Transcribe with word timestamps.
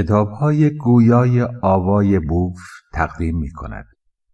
کتاب 0.00 0.30
های 0.30 0.70
گویای 0.70 1.42
آوای 1.62 2.18
بوف 2.18 2.60
تقدیم 2.92 3.38
می 3.38 3.50
کند. 3.50 3.86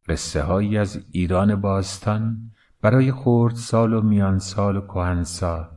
قصه 0.08 0.42
هایی 0.42 0.78
از 0.78 1.04
ایران 1.10 1.60
باستان 1.60 2.50
برای 2.82 3.12
خورد 3.12 3.54
سال 3.54 3.92
و 3.92 4.00
میان 4.00 4.38
سال 4.38 4.76
و 4.76 4.80
کهن 4.80 5.22
سال 5.22 5.68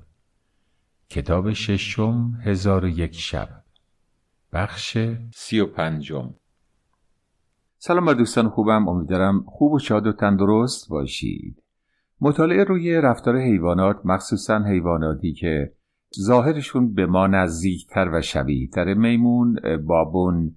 کتاب 1.10 1.54
ششم 1.54 2.39
هزار 2.46 2.86
و 2.86 2.88
یک 2.88 3.15
شب. 3.15 3.49
بخش 4.54 4.97
سی 5.33 5.59
و 5.59 5.65
پنجم. 5.65 6.33
سلام 7.77 8.05
بر 8.05 8.13
دوستان 8.13 8.49
خوبم. 8.49 8.87
امیدوارم 8.87 9.43
خوب 9.47 9.73
و 9.73 9.79
شاد 9.79 10.07
و 10.07 10.13
تندرست 10.13 10.89
باشید. 10.89 11.63
مطالعه 12.21 12.63
روی 12.63 13.01
رفتار 13.01 13.37
حیوانات 13.37 14.01
مخصوصا 14.05 14.63
حیواناتی 14.63 15.33
که 15.33 15.73
ظاهرشون 16.20 16.94
به 16.94 17.05
ما 17.05 17.28
نزدیکتر 17.28 18.09
و 18.14 18.21
شبیهتر. 18.21 18.94
میمون 18.94 19.59
بابون 19.86 20.55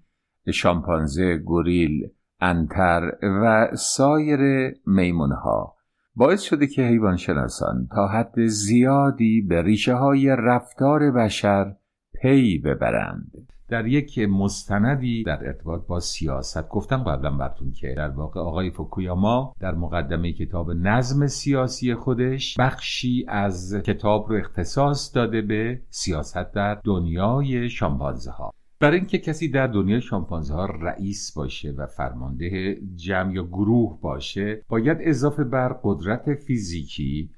شامپانزه 0.53 1.37
گوریل 1.37 2.11
انتر 2.41 3.13
و 3.23 3.69
سایر 3.77 4.75
میمونها. 4.87 5.77
باعث 6.15 6.41
شده 6.41 6.67
که 6.67 6.83
حیوان 6.83 7.17
شناسان 7.17 7.89
تا 7.95 8.09
حد 8.09 8.47
زیادی 8.47 9.41
به 9.41 9.63
ریشه 9.63 9.95
های 9.95 10.37
رفتار 10.39 11.11
بشر 11.11 11.77
پی 12.23 12.59
ببرند. 12.59 13.52
در 13.73 13.87
یک 13.87 14.19
مستندی 14.19 15.23
در 15.23 15.47
ارتباط 15.47 15.87
با 15.87 16.01
سیاست 16.01 16.69
گفتم 16.69 17.03
قبلا 17.03 17.31
براتون 17.31 17.73
که 17.73 17.95
در 17.97 18.09
واقع 18.09 18.41
آقای 18.41 18.71
فوکویاما 18.71 19.55
در 19.61 19.75
مقدمه 19.75 20.33
کتاب 20.33 20.71
نظم 20.71 21.27
سیاسی 21.27 21.95
خودش 21.95 22.57
بخشی 22.59 23.25
از 23.29 23.83
کتاب 23.85 24.29
رو 24.29 24.37
اختصاص 24.37 25.17
داده 25.17 25.43
به 25.43 25.81
سیاست 25.91 26.53
در 26.53 26.81
دنیای 26.85 27.69
شامپانزه 27.69 28.31
ها 28.31 28.55
برای 28.81 28.99
اینکه 28.99 29.19
کسی 29.19 29.49
در 29.49 29.67
دنیای 29.67 30.01
شامپانزه 30.01 30.55
ها 30.55 30.67
رئیس 30.67 31.33
باشه 31.37 31.71
و 31.71 31.87
فرمانده 31.87 32.77
جمع 32.95 33.35
یا 33.35 33.43
گروه 33.43 34.01
باشه 34.01 34.63
باید 34.69 34.99
اضافه 35.01 35.45
بر 35.45 35.77
قدرت 35.83 36.35
فیزیکی 36.35 37.31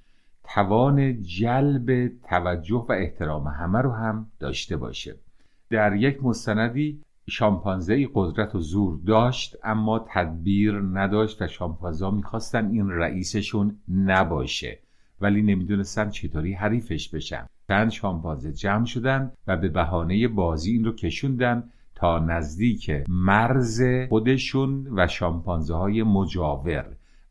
توان 0.44 1.22
جلب 1.22 2.08
توجه 2.28 2.86
و 2.88 2.92
احترام 2.92 3.46
همه 3.46 3.78
رو 3.78 3.92
هم 3.92 4.26
داشته 4.41 4.76
باشه. 4.76 5.23
در 5.70 5.96
یک 5.96 6.24
مستندی 6.24 7.00
شامپانزه 7.30 8.08
قدرت 8.14 8.54
و 8.54 8.58
زور 8.58 9.00
داشت 9.06 9.56
اما 9.64 10.06
تدبیر 10.08 10.80
نداشت 10.92 11.42
و 11.42 11.46
شامپانزه 11.46 12.10
می‌خواستن 12.10 12.70
این 12.70 12.90
رئیسشون 12.90 13.78
نباشه. 13.88 14.78
ولی 15.20 15.42
نمی‌دونستن 15.42 16.10
چطوری 16.10 16.52
حریفش 16.52 17.08
بشن. 17.08 17.46
چند 17.68 17.90
شامپانزه 17.90 18.52
جمع 18.52 18.84
شدن 18.84 19.32
و 19.46 19.56
به 19.56 19.68
بهانه 19.68 20.28
بازی 20.28 20.72
این 20.72 20.84
رو 20.84 20.92
کشوندن 20.92 21.70
تا 21.94 22.18
نزدیک 22.18 22.90
مرز 23.08 23.82
خودشون 24.08 24.88
و 24.96 25.06
شامپانزه 25.06 25.74
های 25.74 26.02
مجاور. 26.02 26.86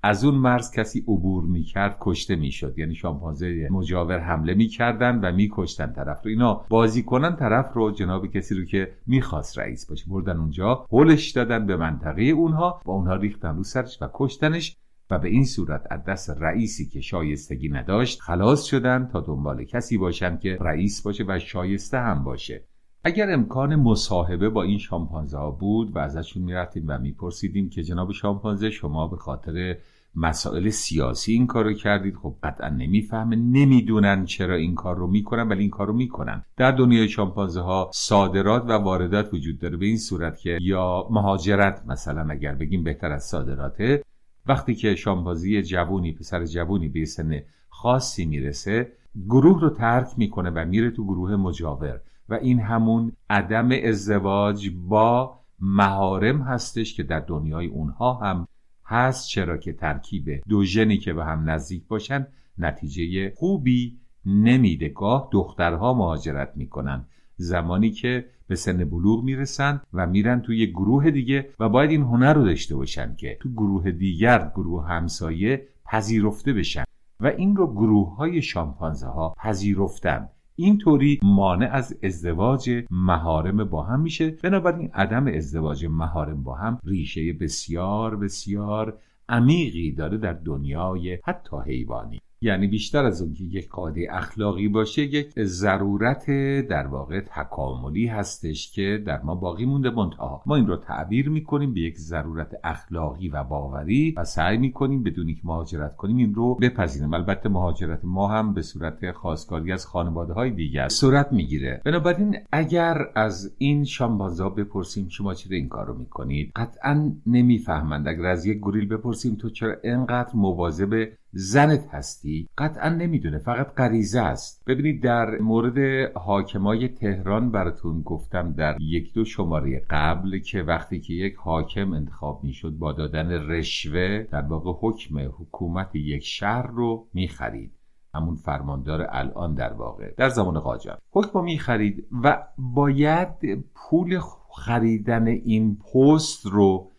از 0.05 0.25
اون 0.25 0.35
مرز 0.35 0.71
کسی 0.71 0.99
عبور 0.99 1.43
می‌کرد 1.43 1.97
کشته 1.99 2.35
می‌شد. 2.35 2.79
یعنی 2.79 2.95
شامپانزه 2.95 3.67
مجاور 3.71 4.19
حمله 4.19 4.53
می‌کردن 4.53 5.19
و 5.19 5.31
میکشتن 5.31 5.93
طرف 5.93 6.23
رو. 6.23 6.29
اینا 6.29 6.65
بازی 6.69 7.03
کنن 7.03 7.35
طرف 7.35 7.73
رو 7.73 7.91
جناب 7.91 8.27
کسی 8.27 8.55
رو 8.55 8.65
که 8.65 8.93
می‌خواست 9.07 9.59
رئیس 9.59 9.89
باشه. 9.89 10.05
بردن 10.09 10.37
اونجا 10.37 10.85
هلش 10.91 11.31
دادن 11.31 11.65
به 11.65 11.77
منطقه 11.77 12.21
اونها 12.21 12.81
و 12.85 12.91
اونها 12.91 13.15
ریختن 13.15 13.55
رو 13.55 13.63
سرش 13.63 14.01
و 14.01 14.09
کشتنش 14.13 14.77
و 15.09 15.19
به 15.19 15.29
این 15.29 15.45
صورت 15.45 15.87
از 15.91 16.03
دست 16.03 16.29
رئیسی 16.29 16.89
که 16.89 17.01
شایستگی 17.01 17.69
نداشت 17.69 18.21
خلاص 18.21 18.63
شدن 18.63 19.09
تا 19.13 19.21
دنبال 19.21 19.63
کسی 19.63 19.97
باشن 19.97 20.37
که 20.37 20.57
رئیس 20.61 21.01
باشه 21.01 21.25
و 21.27 21.39
شایسته 21.39 21.99
هم 21.99 22.23
باشه. 22.23 22.67
اگر 23.05 23.31
امکان 23.31 23.75
مصاحبه 23.75 24.49
با 24.49 24.63
این 24.63 24.77
شامپانزه 24.77 25.37
ها 25.37 25.51
بود 25.51 25.95
و 25.95 25.99
ازشون 25.99 26.43
می‌رفتیم 26.43 26.83
و 26.87 26.97
میپرسیدیم 26.97 27.69
که 27.69 27.83
جناب 27.83 28.11
شامپانزه 28.11 28.69
شما 28.69 29.07
به 29.07 29.17
خاطر 29.17 29.77
مسائل 30.15 30.69
سیاسی 30.69 31.33
این 31.33 31.47
کار 31.47 31.65
رو 31.65 31.73
کردید؟ 31.73 32.15
خب 32.15 32.35
قطعا 32.43 32.69
نمی‌فهمه 32.69 33.35
نمی‌دونن 33.35 34.25
چرا 34.25 34.55
این 34.55 34.75
کار 34.75 34.97
رو 34.97 35.07
می‌کنن 35.07 35.47
ولی 35.47 35.61
این 35.61 35.69
کار 35.69 35.87
رو 35.87 35.93
می‌کنن. 35.93 36.43
در 36.57 36.71
دنیای 36.71 37.09
شامپانزه 37.09 37.61
ها 37.61 37.89
صادرات 37.93 38.63
و 38.63 38.71
واردات 38.71 39.33
وجود 39.33 39.59
داره 39.59 39.77
به 39.77 39.85
این 39.85 39.97
صورت 39.97 40.39
که 40.39 40.57
یا 40.61 41.07
مهاجرت 41.09 41.83
مثلا 41.87 42.27
اگر 42.29 42.55
بگیم 42.55 42.83
بهتر 42.83 43.11
از 43.11 43.23
صادراته 43.23 44.03
وقتی 44.45 44.75
که 44.75 44.95
شامپانزی 44.95 45.61
جوونی 45.61 46.11
پسر 46.11 46.45
جوونی 46.45 46.89
به 46.89 47.05
سن 47.05 47.39
خاصی 47.69 48.25
می‌رسه 48.25 48.91
گروه 49.29 49.61
رو 49.61 49.69
ترک 49.69 50.07
می‌کنه 50.17 50.49
و 50.49 50.65
میره 50.65 50.91
تو 50.91 51.03
گروه 51.03 51.35
مجاور. 51.35 52.01
و 52.29 52.33
این 52.33 52.59
همون 52.59 53.11
عدم 53.29 53.69
ازدواج 53.83 54.69
با 54.87 55.39
مهارم 55.59 56.41
هستش 56.41 56.93
که 56.93 57.03
در 57.03 57.19
دنیای 57.19 57.67
اونها 57.67 58.13
هم 58.13 58.47
هست 58.85 59.27
چرا 59.27 59.57
که 59.57 59.73
ترکیب 59.73 60.29
دو 60.49 60.63
ژنی 60.63 60.97
که 60.97 61.13
به 61.13 61.25
هم 61.25 61.49
نزدیک 61.49 61.87
باشن 61.87 62.27
نتیجه 62.57 63.33
خوبی 63.35 63.97
نمیده. 64.25 64.89
گاه 64.89 65.29
دخترها 65.31 65.93
مهاجرت 65.93 66.51
می‌کنن. 66.55 67.05
زمانی 67.35 67.91
که 67.91 68.25
به 68.47 68.55
سن 68.55 68.85
بلوغ 68.89 69.23
می‌رسن 69.23 69.81
و 69.93 70.07
میرن 70.07 70.41
توی 70.41 70.67
گروه 70.67 71.11
دیگه 71.11 71.49
و 71.59 71.69
باید 71.69 71.91
این 71.91 72.01
هنر 72.01 72.33
رو 72.33 72.43
داشته 72.43 72.75
باشن 72.75 73.15
که 73.15 73.37
تو 73.41 73.49
گروه 73.49 73.91
دیگر 73.91 74.51
گروه 74.55 74.87
همسایه 74.87 75.67
پذیرفته 75.85 76.53
بشن. 76.53 76.83
و 77.19 77.27
این 77.27 77.55
رو 77.55 77.73
گروه 77.73 78.15
های 78.15 78.41
شامپانزه 78.41 79.07
ها 79.07 79.33
پذیرفتن. 79.37 80.29
اینطوری 80.55 81.19
مانع 81.23 81.69
از 81.71 81.97
ازدواج 82.03 82.85
مهارم 82.91 83.63
با 83.63 83.83
هم 83.83 84.01
میشه. 84.01 84.29
بنابراین 84.43 84.89
عدم 84.93 85.27
ازدواج 85.27 85.85
مهارم 85.85 86.43
با 86.43 86.55
هم 86.55 86.79
ریشه 86.83 87.33
بسیار 87.33 88.15
بسیار 88.15 88.97
عمیقی 89.29 89.91
داره 89.91 90.17
در 90.17 90.33
دنیای 90.33 91.19
حتی 91.23 91.57
حیوانی. 91.65 92.21
یعنی 92.43 92.67
بیشتر 92.67 93.05
از 93.05 93.21
اون 93.21 93.33
که 93.33 93.43
یک 93.43 93.69
قاعده 93.69 94.07
اخلاقی 94.11 94.67
باشه 94.67 95.01
یک 95.01 95.43
ضرورت 95.43 96.25
در 96.69 96.87
واقع 96.87 97.19
تکاملی 97.19 98.07
هستش 98.07 98.71
که 98.71 99.03
در 99.05 99.21
ما 99.21 99.35
باقی 99.35 99.65
مونده 99.65 99.89
منتها. 99.89 100.43
ما 100.45 100.55
این 100.55 100.67
رو 100.67 100.77
تعبیر 100.77 101.29
می‌کنیم 101.29 101.73
به 101.73 101.79
یک 101.79 101.97
ضرورت 101.97 102.51
اخلاقی 102.63 103.29
و 103.29 103.43
باوری 103.43 104.13
و 104.17 104.23
سعی 104.23 104.57
می‌کنیم 104.57 105.03
بدون 105.03 105.27
که 105.27 105.41
مهاجرت 105.43 105.95
کنیم 105.95 106.17
این 106.17 106.33
رو 106.33 106.55
بپذیریم. 106.55 107.13
البته 107.13 107.49
مهاجرت 107.49 107.99
ما 108.03 108.27
هم 108.27 108.53
به 108.53 108.61
صورت 108.61 109.11
خواستگاری 109.11 109.71
از 109.71 109.85
خانواده 109.85 110.33
های 110.33 110.51
دیگر 110.51 110.87
صورت 110.87 111.33
می‌گیره. 111.33 111.81
بنابراین 111.85 112.37
اگر 112.51 112.97
از 113.15 113.55
این 113.57 113.83
شامبازا 113.83 114.49
بپرسیم 114.49 115.07
شما 115.09 115.33
چرا 115.33 115.57
این 115.57 115.67
کار 115.67 115.85
رو 115.87 115.97
می‌کنید؟ 115.97 116.51
قطعا 116.55 117.11
نمی‌فهمند. 117.27 118.07
اگر 118.07 118.25
از 118.25 118.45
یک 118.45 118.59
گوریل 118.59 118.87
بپرسیم 118.87 119.35
تو 119.35 119.49
چرا 119.49 119.75
انقدر 119.83 120.31
مواظب 120.33 121.07
زنت 121.35 121.87
هستی؟ 121.91 122.49
قطعا 122.57 122.89
نمی‌دونه 122.89 123.37
فقط 123.37 123.75
غریزه 123.75 124.21
است. 124.21 124.63
ببینید 124.67 125.03
در 125.03 125.37
مورد 125.37 125.77
حاکمای 126.15 126.87
تهران 126.87 127.51
براتون 127.51 128.01
گفتم 128.01 128.53
در 128.53 128.77
یک 128.81 129.13
دو 129.13 129.25
شماره 129.25 129.85
قبل 129.89 130.39
که 130.39 130.61
وقتی 130.61 130.99
که 130.99 131.13
یک 131.13 131.35
حاکم 131.35 131.93
انتخاب 131.93 132.43
می‌شد 132.43 132.71
با 132.79 132.91
دادن 132.91 133.31
رشوه 133.31 134.23
در 134.31 134.41
واقع 134.41 134.71
حکم 134.81 135.19
حکومت 135.19 135.95
یک 135.95 136.23
شهر 136.23 136.67
رو 136.67 137.07
می‌خرید. 137.13 137.71
همون 138.15 138.35
فرماندار 138.35 139.07
الان 139.09 139.55
در 139.55 139.73
واقع. 139.73 140.11
در 140.17 140.29
زمان 140.29 140.59
قاجار. 140.59 140.97
حکم 141.11 141.43
می‌خرید 141.43 142.07
و 142.23 142.47
باید 142.57 143.65
پول 143.75 144.19
خریدن 144.49 145.27
این 145.27 145.77
پست 145.77 146.45
رو 146.45 146.91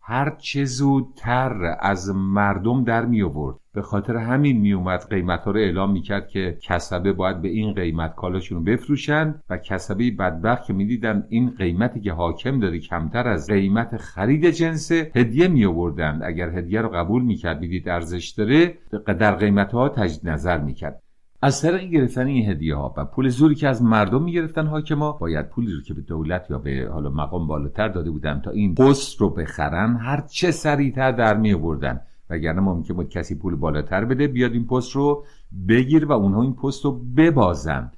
هر 0.00 0.36
چه 0.38 0.64
زودتر 0.64 1.76
از 1.80 2.10
مردم 2.14 2.84
در 2.84 3.04
می 3.04 3.22
آورد 3.22 3.56
به 3.74 3.82
خاطر 3.82 4.16
همین 4.16 4.60
می 4.60 4.72
اومد 4.72 5.06
قیمت 5.10 5.44
ها 5.44 5.50
رو 5.50 5.60
اعلام 5.60 5.92
می 5.92 6.02
کرد 6.02 6.28
که 6.28 6.58
کسبه 6.62 7.12
باید 7.12 7.42
به 7.42 7.48
این 7.48 7.74
قیمت 7.74 8.14
کالاشون 8.14 8.58
رو 8.58 8.64
بفروشن 8.64 9.34
و 9.50 9.56
کسبه 9.56 10.10
بدبخت 10.10 10.66
که 10.66 10.72
می‌دیدن 10.72 11.26
این 11.28 11.50
قیمتی 11.58 12.00
که 12.00 12.12
حاکم 12.12 12.60
داره 12.60 12.78
کمتر 12.78 13.28
از 13.28 13.46
قیمت 13.46 13.96
خرید 13.96 14.50
جنس 14.50 14.92
هدیه 14.92 15.48
می 15.48 15.64
آوردن 15.64 16.20
اگر 16.24 16.58
هدیه 16.58 16.80
رو 16.80 16.88
قبول 16.88 17.22
می 17.22 17.36
کرد 17.36 17.60
می‌دید 17.60 17.88
ارزش 17.88 18.28
داره 18.28 18.78
در 19.06 19.34
قیمت 19.34 19.72
ها 19.72 19.88
تجدید 19.88 20.28
نظر 20.28 20.58
می 20.58 20.74
کرد 20.74 21.02
از 21.42 21.62
طریق 21.62 21.90
گرفتن 21.90 22.26
این 22.26 22.50
هدیه 22.50 22.76
ها 22.76 22.94
و 22.96 23.04
پول 23.04 23.28
زوری 23.28 23.54
که 23.54 23.68
از 23.68 23.82
مردم 23.82 24.22
می‌گرفتن 24.22 24.66
حاکما 24.66 25.12
باید 25.12 25.48
پولی 25.48 25.72
رو 25.72 25.80
که 25.82 25.94
به 25.94 26.00
دولت 26.00 26.46
یا 26.50 26.58
به 26.58 26.88
حالا 26.92 27.10
مقام 27.10 27.46
بالاتر 27.46 27.88
داده 27.88 28.10
بودن 28.10 28.40
تا 28.44 28.50
این 28.50 28.74
پست 28.74 29.20
رو 29.20 29.30
بخرن 29.30 29.96
هر 29.96 30.20
چه 30.20 30.50
سریعتر 30.50 31.12
در 31.12 31.36
می 31.36 31.52
آوردن 31.54 32.00
وگرنه 32.32 32.60
ممکن 32.60 32.94
بود 32.94 33.08
کسی 33.08 33.34
پول 33.34 33.56
بالاتر 33.56 34.04
بده 34.04 34.26
بیاد 34.26 34.52
این 34.52 34.66
پست 34.66 34.92
رو 34.92 35.24
بگیر 35.68 36.04
و 36.04 36.12
اونها 36.12 36.42
این 36.42 36.54
پست 36.54 36.84
رو 36.84 36.92
ببازن. 37.16 37.92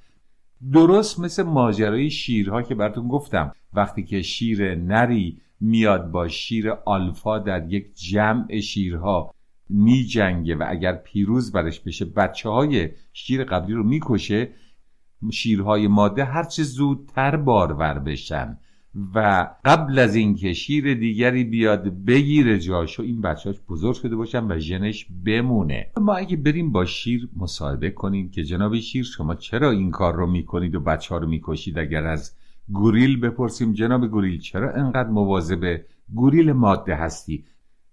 درست 0.72 1.20
مثل 1.20 1.42
ماجرای 1.42 2.10
شیرها 2.10 2.62
که 2.62 2.74
براتون 2.74 3.08
گفتم. 3.08 3.52
وقتی 3.72 4.02
که 4.02 4.22
شیر 4.22 4.74
نری 4.74 5.40
میاد 5.60 6.10
با 6.10 6.28
شیر 6.28 6.70
آلفا 6.70 7.38
در 7.38 7.72
یک 7.72 7.94
جمع 7.94 8.60
شیرها 8.60 9.34
می 9.68 10.04
جنگه 10.04 10.56
و 10.56 10.64
اگر 10.68 10.92
پیروز 10.92 11.52
برش 11.52 11.80
بشه 11.80 12.04
بچه 12.04 12.48
های 12.48 12.90
شیر 13.12 13.44
قبلی 13.44 13.74
رو 13.74 13.84
می‌کشه 13.84 14.48
شیرهای 15.32 15.88
ماده 15.88 16.24
هرچه 16.24 16.62
زودتر 16.62 17.36
بارور 17.36 17.98
بشن. 17.98 18.58
و 19.14 19.48
قبل 19.64 19.98
از 19.98 20.14
اینکه 20.14 20.52
شیر 20.52 20.94
دیگری 20.94 21.44
بیاد 21.44 22.04
بگیره 22.04 22.58
جاشو 22.58 23.02
این 23.02 23.20
بچهاش 23.20 23.56
بزرگ 23.68 23.94
شده 23.94 24.16
باشن 24.16 24.44
و 24.44 24.58
ژنش 24.58 25.06
بمونه. 25.24 25.90
ما 26.00 26.14
اگه 26.14 26.36
بریم 26.36 26.72
با 26.72 26.84
شیر 26.84 27.28
مصاحبه 27.36 27.90
کنیم 27.90 28.30
که 28.30 28.44
جناب 28.44 28.78
شیر 28.78 29.04
شما 29.04 29.34
چرا 29.34 29.70
این 29.70 29.90
کار 29.90 30.14
رو 30.14 30.26
می‌کنید 30.26 30.74
و 30.74 30.80
بچه 30.80 31.14
ها 31.14 31.20
رو 31.20 31.28
می‌کشید 31.28 31.78
اگر 31.78 32.06
از 32.06 32.32
گوریل 32.72 33.20
بپرسیم؟ 33.20 33.72
جناب 33.72 34.06
گوریل 34.06 34.40
چرا 34.40 34.72
انقدر 34.72 35.08
مواظب 35.08 35.80
گوریل 36.14 36.52
ماده 36.52 36.94
هستی؟ 36.94 37.44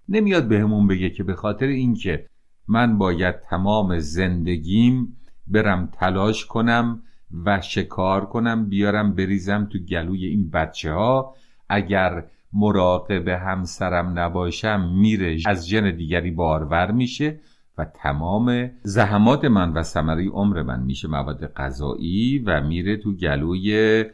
نمیاد 0.10 0.48
بهمون 0.48 0.88
بگه 0.88 1.10
که 1.10 1.24
به 1.24 1.36
خاطر 1.36 1.66
اینکه 1.66 2.26
من 2.68 2.98
باید 2.98 3.40
تمام 3.40 4.00
زندگیم 4.00 5.18
برم 5.48 5.90
تلاش 5.94 6.46
کنم 6.46 7.04
و 7.46 7.62
شکار 7.62 8.26
کنم 8.26 8.70
بیارم 8.70 9.16
بریزم 9.16 9.70
تو 9.72 9.80
گلوی 9.80 10.26
این 10.26 10.50
بچه 10.50 10.94
ها 10.94 11.36
اگر 11.70 12.24
مراقب 12.54 13.28
همسرم 13.28 14.20
نباشم 14.20 14.92
میره 14.96 15.38
از 15.46 15.68
جن 15.68 15.96
دیگری 15.96 16.32
بارور 16.32 16.92
میشه 16.92 17.40
و 17.78 17.86
تمام 17.86 18.72
زحمات 18.84 19.46
من 19.46 19.74
و 19.74 19.84
ثمره 19.84 20.30
عمر 20.30 20.62
من 20.62 20.84
میشه 20.84 21.08
مواد 21.08 21.54
غذایی 21.54 22.40
و 22.40 22.62
میره 22.62 22.98
تو 22.98 23.14
گلوی 23.14 24.06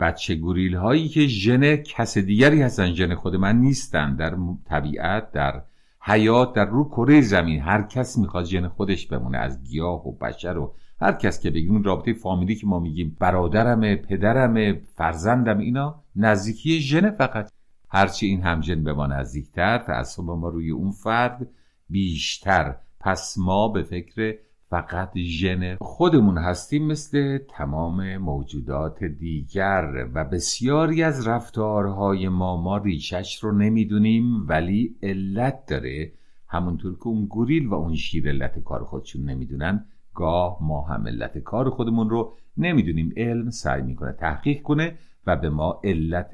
بچه 0.00 0.34
گوریل 0.34 0.74
هایی 0.74 1.08
که 1.08 1.26
ژن 1.26 1.76
کس 1.76 2.18
دیگری 2.18 2.62
هستن 2.62 2.92
ژن 2.92 3.14
خود 3.14 3.36
من 3.36 3.56
نیستن. 3.56 4.16
در 4.16 4.36
طبیعت 4.64 5.32
در 5.32 5.62
حیات 6.00 6.52
در 6.52 6.64
رو 6.64 6.84
کره 6.84 7.20
زمین 7.20 7.60
هر 7.60 7.82
کس 7.82 8.18
می‌خواد 8.18 8.44
ژن 8.44 8.68
خودش 8.68 9.06
بمونه 9.06 9.38
از 9.38 9.62
گیاه 9.64 10.08
و 10.08 10.12
بشر 10.12 10.58
و 10.58 10.74
هر 11.02 11.12
کس 11.12 11.40
که 11.40 11.50
بگیم 11.50 11.72
اون 11.72 11.84
رابطه 11.84 12.12
فامیلی 12.12 12.54
که 12.54 12.66
ما 12.66 12.80
میگیم 12.80 13.16
برادرمه 13.18 13.96
پدرمه 13.96 14.80
فرزندم 14.94 15.58
اینا 15.58 16.02
نزدیکی 16.16 16.80
ژن 16.80 17.10
فقط. 17.10 17.50
هرچی 17.88 18.26
این 18.26 18.42
همجن 18.42 18.84
به 18.84 18.92
ما 18.92 19.06
نزدیکتر 19.06 19.78
تعصب 19.78 20.22
ما 20.22 20.48
روی 20.48 20.70
اون 20.70 20.90
فرد 20.90 21.48
بیشتر. 21.90 22.76
پس 23.00 23.38
ما 23.38 23.68
به 23.68 23.82
فکر 23.82 24.34
فقط 24.70 25.18
ژن 25.18 25.76
خودمون 25.80 26.38
هستیم 26.38 26.86
مثل 26.86 27.38
تمام 27.38 28.16
موجودات 28.16 29.04
دیگر. 29.04 30.08
و 30.14 30.24
بسیاری 30.24 31.02
از 31.02 31.28
رفتارهای 31.28 32.28
ما 32.28 32.62
ما 32.62 32.76
ریشش 32.76 33.38
رو 33.44 33.52
نمی‌دونیم 33.52 34.48
ولی 34.48 34.96
علت 35.02 35.66
داره. 35.66 36.12
همونطور 36.48 36.94
که 36.94 37.06
اون 37.06 37.26
گوریل 37.26 37.66
و 37.66 37.74
اون 37.74 37.94
شیر 37.94 38.28
علت 38.28 38.58
کار 38.58 38.84
خودشون 38.84 39.24
نمی‌دونن 39.24 39.84
گاه 40.14 40.58
ما 40.60 40.82
هم 40.82 41.06
علت 41.06 41.38
کار 41.38 41.70
خودمون 41.70 42.10
رو 42.10 42.32
نمی‌دونیم. 42.56 43.12
علم 43.16 43.50
سعی 43.50 43.82
می‌کنه 43.82 44.12
تحقیق 44.12 44.62
کنه 44.62 44.98
و 45.26 45.36
به 45.36 45.50
ما 45.50 45.80
علت 45.84 46.32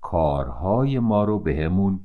کارهای 0.00 0.98
ما 0.98 1.24
رو 1.24 1.38
بهمون 1.38 2.00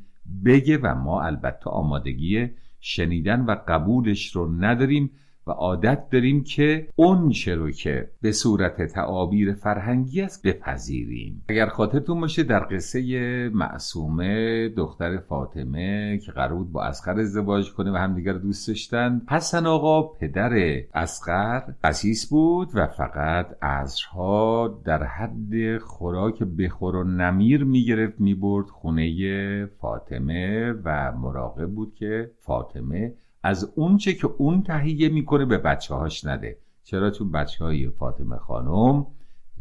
بگه 0.46 0.78
و 0.78 0.96
ما 0.96 1.22
البته 1.22 1.70
آمادگی 1.70 2.50
شنیدن 2.80 3.46
و 3.46 3.56
قبولش 3.68 4.36
رو 4.36 4.52
نداریم. 4.52 5.12
و 5.48 5.52
عادت 5.52 6.10
داریم 6.10 6.44
که 6.44 6.88
اون 6.96 7.34
رو 7.48 7.72
که 7.72 8.10
به 8.22 8.32
صورت 8.32 8.82
تعابیر 8.82 9.54
فرهنگی 9.54 10.22
است 10.22 10.48
بپذیریم. 10.48 11.44
اگر 11.50 11.66
خاطرتون 11.66 12.22
باشه 12.22 12.44
در 12.44 12.60
قصه 12.60 13.50
معصومه 13.54 14.70
دختر 14.70 15.18
فاطمه 15.18 16.18
که 16.18 16.32
قرار 16.32 16.54
بود 16.54 16.72
با 16.72 16.84
اسقر 16.84 17.20
ازدواج 17.20 17.74
کنه 17.74 17.92
و 17.92 17.96
همدیگر 17.96 18.34
دوست 18.34 18.68
داشتن 18.68 19.22
حسن 19.30 19.66
آقا 19.66 20.04
پدر 20.04 20.82
اسقر 20.94 21.62
قسیس 21.84 22.30
بود 22.30 22.70
و 22.74 22.88
فقط 22.88 23.64
عصرها 23.64 24.68
در 24.86 25.04
حد 25.04 25.78
خوراک 25.78 26.44
بخور 26.44 26.96
و 26.96 27.04
نمیر 27.04 27.64
می‌گرفت 27.64 28.20
می‌برد 28.20 28.66
خونه 28.66 29.66
فاطمه 29.66 30.74
و 30.84 31.12
مراقب 31.12 31.72
بود 31.72 31.96
که 31.96 32.32
فاطمه 32.40 33.14
از 33.44 33.72
اونچه 33.76 34.14
که 34.14 34.28
اون 34.38 34.64
تهیه 34.64 35.10
می‌کنه 35.10 35.46
به 35.46 35.58
بچه 35.58 35.96
هاش 35.96 36.26
نده. 36.26 36.58
چرا؟ 36.84 37.12
چون 37.12 37.32
بچه 37.32 37.64
های 37.64 37.90
فاطمه 37.90 38.38
خانم 38.38 39.06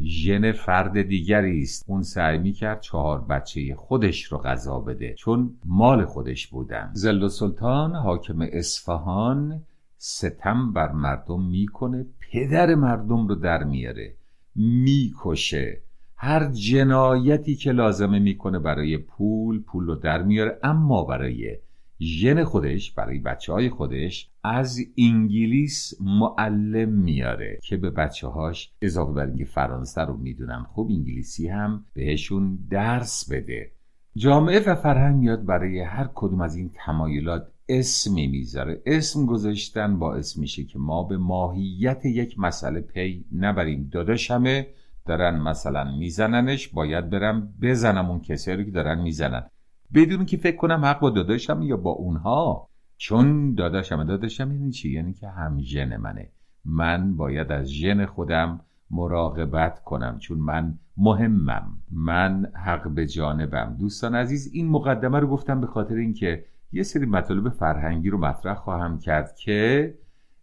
ژن 0.01 0.53
فرد 0.53 1.03
دیگری 1.03 1.63
است. 1.63 1.85
اون 1.89 2.03
سعی 2.03 2.39
می‌کرد 2.39 2.81
چهار 2.81 3.21
بچه 3.21 3.75
خودش 3.75 4.25
رو 4.25 4.39
غذا 4.39 4.81
بده. 4.81 5.15
چون 5.15 5.55
مال 5.65 6.05
خودش 6.05 6.47
بودن. 6.47 6.91
زل 6.93 7.29
سلطان 7.29 7.95
حاکم 7.95 8.49
اصفهان 8.53 9.63
ستم 9.97 10.73
بر 10.73 10.93
مردم 10.93 11.43
می‌کنه. 11.43 12.07
پدر 12.33 12.75
مردم 12.75 13.29
رو 13.29 13.35
در 13.35 13.65
میاره. 13.65 14.15
می‌کشه. 14.57 15.81
هر 16.17 16.51
جنایتی 16.53 17.55
که 17.55 17.73
لازمه 17.73 18.19
می‌کنه 18.19 18.59
برای 18.59 18.99
پول 18.99 19.63
پول 19.63 19.87
رو 19.87 19.95
در 19.95 20.23
میاره. 20.23 20.59
اما 20.63 21.05
برای 21.05 21.57
ژن 22.05 22.45
خودش 22.45 22.93
برای 22.93 23.19
بچه 23.19 23.53
های 23.53 23.71
خودش 23.71 24.31
از 24.45 24.79
انگلیس 24.99 25.95
معلم 26.01 26.89
میاره 26.89 27.59
که 27.63 27.77
به 27.77 27.91
بچه 27.91 28.27
هاش 28.27 28.73
اضافه 28.83 29.13
بر 29.13 29.27
اینکه 29.27 29.45
فرانسه 29.45 30.01
رو 30.01 30.17
می‌دونن. 30.17 30.63
خوب 30.63 30.91
انگلیسی 30.91 31.49
هم 31.49 31.85
بهشون 31.95 32.59
درس 32.71 33.31
بده. 33.31 33.73
جامعه 34.17 34.61
و 34.61 34.75
فرهنگ 34.75 35.17
میاد 35.21 35.45
برای 35.45 35.81
هر 35.81 36.11
کدوم 36.15 36.41
از 36.41 36.57
این 36.57 36.71
تمایلات 36.75 37.49
اسمی 37.69 38.27
می‌ذاره 38.27 38.83
اسم 38.87 39.27
گذاشتن 39.27 39.99
باعث 39.99 40.39
میشه 40.39 40.65
که 40.65 40.79
ما 40.79 41.03
به 41.03 41.17
ماهیت 41.17 42.05
یک 42.05 42.39
مسئله 42.39 42.81
پی 42.81 43.25
نبریم. 43.33 43.89
داداشمه 43.93 44.67
دارن 45.07 45.41
مثلا 45.41 45.97
میزننش 45.97 46.69
باید 46.69 47.11
برم 47.11 47.55
بزنم 47.63 48.11
اون 48.11 48.21
کسی 48.21 48.65
که 48.65 48.71
دارن 48.71 49.01
می‌زنن. 49.01 49.51
بدون 49.95 50.27
که 50.27 50.37
فکر 50.37 50.57
کنم 50.57 50.85
حق 50.85 51.01
با 51.01 51.11
داداشم 51.11 51.63
یا 51.63 51.77
با 51.77 51.91
اونها. 51.91 52.69
چون 52.97 53.55
داداشم 53.55 54.05
داداشم 54.05 54.53
یعنی 54.53 54.71
چی؟ 54.71 54.91
یعنی 54.91 55.13
که 55.13 55.29
هم 55.29 55.61
ژن 55.61 55.97
منه. 55.97 56.29
من 56.65 57.17
باید 57.17 57.53
از 57.53 57.67
ژن 57.67 58.07
خودم 58.07 58.61
مراقبت 58.91 59.83
کنم 59.85 60.19
چون 60.19 60.39
من 60.39 60.79
مهمم. 60.97 61.79
من 61.91 62.47
حق 62.55 62.89
به 62.89 63.07
جانبم. 63.07 63.77
دوستان 63.81 64.15
عزیز 64.15 64.51
این 64.53 64.69
مقدمه 64.69 65.19
رو 65.19 65.27
گفتم 65.27 65.61
به 65.61 65.67
خاطر 65.67 65.95
اینکه 65.95 66.45
یه 66.73 66.83
سری 66.83 67.07
مطالب 67.07 67.49
فرهنگی 67.49 68.11
رو 68.11 68.19
مطرح 68.19 68.55
خواهم 68.55 68.99
کرد 68.99 69.37
که 69.37 69.95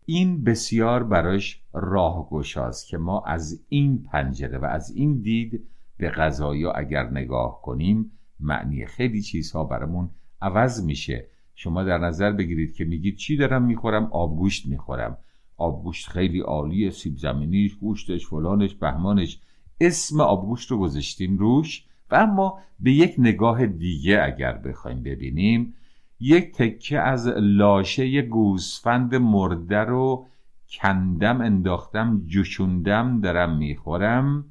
این 0.05 0.43
بسیار 0.43 1.03
براش 1.03 1.61
راهگشاست 1.73 2.87
که 2.87 2.97
ما 2.97 3.23
از 3.25 3.65
این 3.69 4.03
پنجره 4.03 4.57
و 4.57 4.65
از 4.65 4.91
این 4.91 5.21
دید 5.21 5.67
به 5.97 6.09
غذایا 6.09 6.71
اگر 6.71 7.09
نگاه 7.09 7.61
کنیم 7.61 8.11
معنی 8.39 8.85
خیلی 8.85 9.21
چیزها 9.21 9.63
برامون 9.63 10.09
عوض 10.41 10.85
میشه. 10.85 11.25
شما 11.55 11.83
در 11.83 11.97
نظر 11.97 12.31
بگیرید 12.31 12.73
که 12.75 12.85
میگید 12.85 13.15
چی 13.15 13.37
دارم 13.37 13.63
می‌خورم؟ 13.63 14.05
آبگوشت 14.11 14.65
می‌خورم. 14.65 15.17
آبگوشت 15.57 16.09
خیلی 16.09 16.39
عالیه 16.39 16.89
سیب 16.89 17.17
زمینیش 17.17 17.75
گوشتش 17.75 18.27
فلانش 18.27 18.75
بهمانش. 18.75 19.39
اسم 19.81 20.21
آبگوشت 20.21 20.71
رو 20.71 20.77
گذاشتیم 20.77 21.37
روش 21.37 21.85
و 22.11 22.15
اما 22.15 22.59
به 22.79 22.91
یک 22.91 23.15
نگاه 23.17 23.65
دیگه 23.65 24.21
اگر 24.23 24.57
بخوایم 24.57 25.03
ببینیم 25.03 25.73
یک 26.19 26.51
تکه 26.51 26.99
از 26.99 27.27
لاشه 27.37 28.21
گوسفند 28.21 29.15
مرده 29.15 29.77
رو 29.77 30.27
کندم 30.71 31.41
انداختم 31.41 32.23
جوشوندم 32.27 33.21
دارم 33.21 33.57
می‌خورم. 33.57 34.45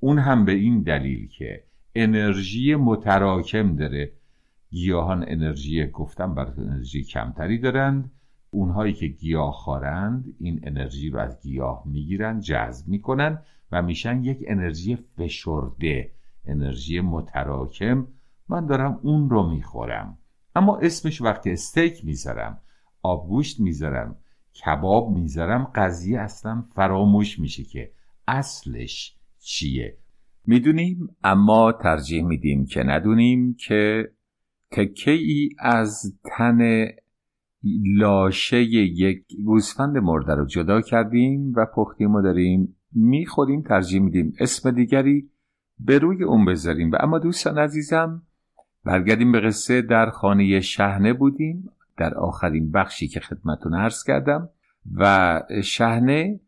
اون 0.00 0.18
هم 0.18 0.44
به 0.44 0.52
این 0.52 0.82
دلیل 0.82 1.28
که 1.28 1.64
انرژی 2.02 2.74
متراکم 2.74 3.76
داره. 3.76 4.12
گیاهان 4.70 5.24
انرژی 5.28 5.86
گفتم 5.86 6.34
بر 6.34 6.52
انرژی 6.58 7.04
کمتری 7.04 7.58
دارند. 7.58 8.10
اونهایی 8.50 8.92
که 8.92 9.06
گیاه 9.06 9.52
خارند 9.52 10.34
این 10.40 10.60
انرژی 10.62 11.10
رو 11.10 11.18
از 11.18 11.42
گیاه 11.42 11.82
می‌گیرن 11.86 12.40
جذب 12.40 12.88
می‌کنن 12.88 13.42
و 13.72 13.82
میشن 13.82 14.24
یک 14.24 14.44
انرژی 14.46 14.96
فشرده 14.96 16.12
انرژی 16.44 17.00
متراکم. 17.00 18.06
من 18.48 18.66
دارم 18.66 19.00
اون 19.02 19.30
رو 19.30 19.50
می‌خورم. 19.50 20.18
اما 20.56 20.76
اسمش 20.76 21.20
وقتی 21.20 21.50
استیک 21.50 22.04
می‌ذارم 22.04 22.60
آبگوشت 23.02 23.60
می‌ذارم 23.60 24.16
کباب 24.64 25.10
می‌ذارم 25.10 25.64
قضیه 25.64 26.20
اصلا 26.20 26.64
فراموش 26.72 27.38
میشه 27.38 27.64
که 27.64 27.90
اصلش 28.28 29.16
چیه. 29.38 29.96
می‌دونیم 30.48 31.08
اما 31.24 31.72
ترجیح 31.72 32.24
میدیم 32.24 32.66
که 32.66 32.82
ندونیم 32.82 33.54
که 33.54 34.10
تکه 34.70 35.10
ای 35.10 35.48
از 35.58 36.18
تن 36.24 36.86
لاشه 37.96 38.62
یک 38.62 39.24
گوسفند 39.44 39.96
مرده 39.96 40.34
رو 40.34 40.46
جدا 40.46 40.80
کردیم 40.80 41.52
و 41.56 41.66
پختیم 41.74 42.14
و 42.14 42.22
داریم 42.22 42.76
می‌خوریم 42.92 43.62
ترجیح 43.62 44.00
میدیم 44.00 44.32
اسم 44.40 44.70
دیگری 44.70 45.30
به 45.78 45.98
روی 45.98 46.24
اون 46.24 46.44
بذاریم. 46.44 46.90
و 46.90 46.96
اما 47.00 47.18
دوستان 47.18 47.58
عزیزم 47.58 48.22
برگردیم 48.84 49.32
به 49.32 49.40
قصه 49.40 49.82
در 49.82 50.10
خانه 50.10 50.60
شهنه 50.60 51.12
بودیم. 51.12 51.70
در 51.96 52.14
آخرین 52.14 52.70
بخشی 52.70 53.08
که 53.08 53.20
خدمتون 53.20 53.74
عرض 53.74 54.04
کردم 54.04 54.48
و 54.94 55.42
شهنه 55.64 56.40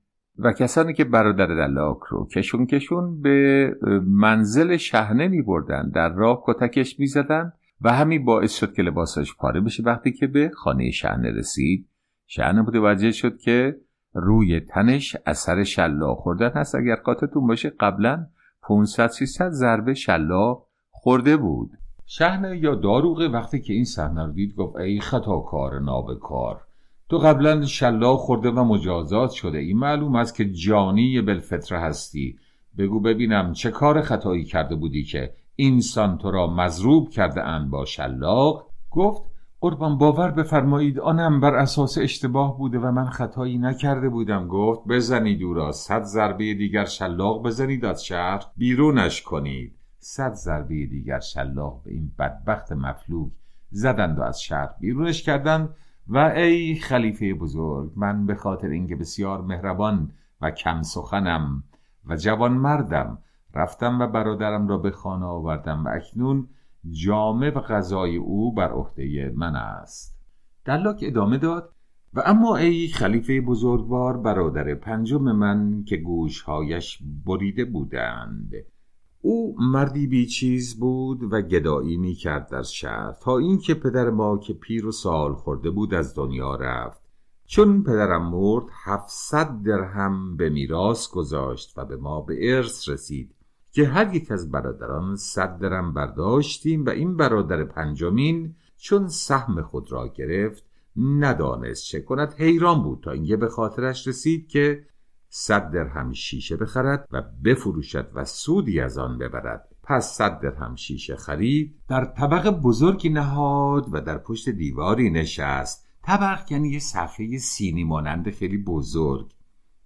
و 0.42 0.52
کسانی 0.52 0.94
که 0.94 1.04
برادر 1.04 1.46
دلاک 1.46 1.98
رو 2.08 2.28
کشون 2.28 2.66
کشون 2.66 3.20
به 3.20 3.70
منزل 4.06 4.76
شهنه 4.76 5.28
می 5.28 5.42
بردن 5.42 5.90
در 5.94 6.08
راه 6.08 6.42
کتکش 6.46 6.98
می 6.98 7.06
زدن 7.06 7.52
و 7.80 7.92
همین 7.92 8.24
باعث 8.24 8.54
شد 8.56 8.72
که 8.72 8.82
لباسش 8.82 9.34
پاره 9.34 9.60
بشه. 9.60 9.82
وقتی 9.82 10.12
که 10.12 10.26
به 10.26 10.50
خانه 10.54 10.90
شهنه 10.90 11.30
رسید 11.30 11.88
شهنه 12.26 12.62
متوجه 12.62 13.12
شد 13.12 13.38
که 13.38 13.76
روی 14.14 14.60
تنش 14.60 15.16
اثر 15.26 15.64
شلاق 15.64 16.18
خوردن 16.18 16.50
هست. 16.50 16.74
اگر 16.74 16.96
قاطتون 16.96 17.46
باشه 17.46 17.70
قبلا 17.80 18.26
500 18.62 19.06
300 19.06 19.50
ضربه 19.50 19.94
شلاق 19.94 20.66
خورده 20.90 21.36
بود. 21.36 21.70
شهنه 22.06 22.58
یا 22.58 22.74
داروغه؟ 22.74 23.28
وقتی 23.28 23.60
که 23.60 23.72
این 23.72 23.84
صحنه 23.84 24.26
رو 24.26 24.32
دید 24.32 24.54
گفت 24.54 24.76
ای 24.76 25.00
خطا 25.00 25.40
کار 25.40 25.78
نابکار. 25.78 26.60
تو 27.10 27.18
قبلا 27.18 27.66
شلاق 27.66 28.18
خورده 28.18 28.50
و 28.50 28.64
مجازات 28.64 29.30
شده. 29.30 29.58
این 29.58 29.78
معلوم 29.78 30.16
است 30.16 30.34
که 30.34 30.50
جانی 30.50 31.20
بلفتره 31.20 31.80
هستی. 31.80 32.38
بگو 32.78 33.00
ببینم 33.00 33.52
چه 33.52 33.70
کار 33.70 34.02
خطایی 34.02 34.44
کرده 34.44 34.74
بودی 34.74 35.04
که 35.04 35.32
اینسان 35.56 36.18
تو 36.18 36.30
را 36.30 36.46
مضروب 36.46 37.08
کرده 37.08 37.42
اند 37.42 37.70
با 37.70 37.84
شلاق؟ 37.84 38.66
گفت 38.90 39.22
قربان 39.60 39.98
باور 39.98 40.30
بفرمایید 40.30 41.00
آنم 41.00 41.40
بر 41.40 41.54
اساس 41.54 41.98
اشتباه 41.98 42.58
بوده 42.58 42.78
و 42.78 42.90
من 42.92 43.06
خطایی 43.06 43.58
نکرده 43.58 44.08
بودم. 44.08 44.48
گفت 44.48 44.80
بزنید 44.88 45.42
او 45.42 45.54
را. 45.54 45.72
صد 45.72 46.02
ضربه 46.02 46.54
دیگر 46.54 46.84
شلاق 46.84 47.42
بزنید 47.42 47.84
از 47.84 48.04
شهر 48.04 48.46
بیرونش 48.56 49.22
کنید. 49.22 49.74
صد 49.98 50.32
ضربه 50.32 50.86
دیگر 50.86 51.20
شلاق 51.20 51.82
به 51.84 51.90
این 51.92 52.12
بدبخت 52.18 52.72
مفلوک 52.72 53.30
زدند 53.70 54.18
و 54.18 54.22
از 54.22 54.42
شهر 54.42 54.70
بیرونش 54.80 55.22
کردند. 55.22 55.74
و 56.08 56.18
ای 56.18 56.74
خلیفه 56.74 57.34
بزرگ 57.34 57.92
من 57.96 58.26
به 58.26 58.34
خاطر 58.34 58.68
اینکه 58.68 58.96
بسیار 58.96 59.42
مهربان 59.42 60.12
و 60.40 60.50
کم 60.50 60.82
سخنم 60.82 61.64
و 62.06 62.16
جوان 62.16 62.52
مردم 62.52 63.18
رفتم 63.54 64.00
و 64.00 64.06
برادرم 64.06 64.68
را 64.68 64.78
به 64.78 64.90
خانه 64.90 65.24
آوردم 65.24 65.84
و 65.84 65.88
اکنون 65.88 66.48
جامه 66.90 67.50
و 67.50 67.60
غذای 67.60 68.16
او 68.16 68.54
بر 68.54 68.72
عهده 68.72 69.32
من 69.36 69.56
است. 69.56 70.18
دلاک 70.64 71.00
ادامه 71.02 71.38
داد 71.38 71.72
و 72.14 72.22
اما 72.26 72.56
ای 72.56 72.88
خلیفه 72.88 73.40
بزرگوار 73.40 74.16
برادر 74.16 74.74
پنجم 74.74 75.22
من 75.22 75.84
که 75.84 75.96
گوشهایش 75.96 77.02
بریده 77.26 77.64
بودند. 77.64 78.52
او 79.22 79.56
مردی 79.58 80.06
بیچیز 80.06 80.78
بود 80.78 81.32
و 81.32 81.42
گدایی 81.42 81.96
می 81.96 82.14
کرد 82.14 82.48
در 82.48 82.62
شهر 82.62 83.12
تا 83.22 83.38
اینکه 83.38 83.74
پدر 83.74 84.10
ما 84.10 84.38
که 84.38 84.52
پیر 84.52 84.86
و 84.86 84.92
سال 84.92 85.34
خورده 85.34 85.70
بود 85.70 85.94
از 85.94 86.14
دنیا 86.14 86.54
رفت. 86.54 87.00
چون 87.46 87.82
پدرم 87.82 88.30
مرد 88.30 88.64
هفتصد 88.84 89.62
درهم 89.62 90.36
به 90.36 90.48
میراث 90.48 91.08
گذاشت 91.08 91.78
و 91.78 91.84
به 91.84 91.96
ما 91.96 92.20
به 92.20 92.56
ارث 92.56 92.88
رسید 92.88 93.34
که 93.72 93.86
هر 93.86 94.14
یک 94.14 94.30
از 94.30 94.50
برادران 94.50 95.16
صد 95.16 95.58
درم 95.58 95.94
برداشتیم 95.94 96.84
و 96.84 96.90
این 96.90 97.16
برادر 97.16 97.64
پنجمین 97.64 98.54
چون 98.76 99.08
سهم 99.08 99.62
خود 99.62 99.92
را 99.92 100.08
گرفت 100.08 100.64
ندانست 100.96 101.84
چه 101.84 102.00
کند. 102.00 102.34
حیران 102.38 102.82
بود 102.82 103.00
تا 103.02 103.10
اینکه 103.10 103.36
به 103.36 103.48
خاطرش 103.48 104.08
رسید 104.08 104.48
که 104.48 104.86
صد 105.32 105.70
درهم 105.70 106.12
شیشه 106.12 106.56
بخرد 106.56 107.08
و 107.10 107.22
بفروشد 107.44 108.10
و 108.14 108.24
سودی 108.24 108.80
از 108.80 108.98
آن 108.98 109.18
ببرد. 109.18 109.68
پس 109.82 110.12
صد 110.12 110.40
درهم 110.40 110.76
شیشه 110.76 111.16
خرید 111.16 111.74
در 111.88 112.04
طبق 112.04 112.50
بزرگی 112.50 113.08
نهاد 113.08 113.86
و 113.92 114.00
در 114.00 114.18
پشت 114.18 114.48
دیواری 114.48 115.10
نشست. 115.10 115.88
طبق 116.02 116.52
یعنی 116.52 116.68
یه 116.68 116.78
صفحه 116.78 117.38
سینی 117.38 117.84
مانند 117.84 118.30
خیلی 118.30 118.58
بزرگ. 118.58 119.32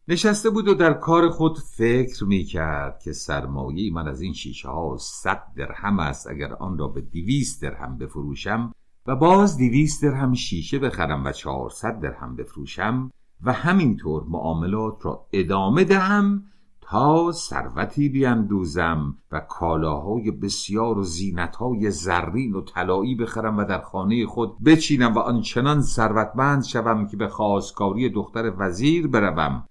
نشسته 0.08 0.50
بود 0.50 0.68
و 0.68 0.74
در 0.74 0.92
کار 0.92 1.30
خود 1.30 1.58
فکر 1.58 2.24
می 2.24 2.44
کرد 2.44 3.00
که 3.00 3.12
سرمایه 3.12 3.92
من 3.92 4.08
از 4.08 4.20
این 4.20 4.32
شیشه 4.32 4.68
ها 4.68 4.96
صد 5.00 5.42
درهم 5.56 6.00
است. 6.00 6.26
اگر 6.30 6.52
آن 6.52 6.78
را 6.78 6.88
به 6.88 7.00
دیویست 7.00 7.62
درهم 7.62 7.98
بفروشم 7.98 8.72
و 9.06 9.16
باز 9.16 9.56
دیویست 9.56 10.02
درهم 10.02 10.34
شیشه 10.34 10.78
بخرم 10.78 11.24
و 11.24 11.32
چهارصد 11.32 12.00
درهم 12.00 12.36
بفروشم 12.36 13.10
و 13.44 13.52
همینطور 13.52 14.24
معاملات 14.28 15.06
را 15.06 15.26
ادامه 15.32 15.84
دهم 15.84 16.44
تا 16.80 17.32
ثروتی 17.32 18.08
بیندوزم 18.08 19.16
و 19.32 19.40
کالاهای 19.40 20.30
بسیار 20.30 20.98
و 20.98 21.02
زینتهای 21.02 21.90
زرین 21.90 22.54
و 22.54 22.60
طلایی 22.60 23.14
بخرم 23.14 23.58
و 23.58 23.64
در 23.64 23.80
خانه 23.80 24.26
خود 24.26 24.62
بچینم 24.64 25.14
و 25.14 25.18
آنچنان 25.18 25.82
ثروتمند 25.82 26.64
شوم 26.64 27.06
که 27.06 27.16
به 27.16 27.28
خواستگاری 27.28 28.08
دختر 28.08 28.52
وزیر 28.58 29.08
بروم 29.08 29.64